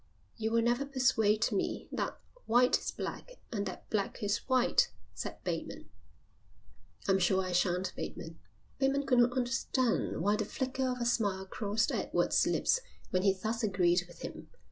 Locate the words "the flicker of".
10.37-11.01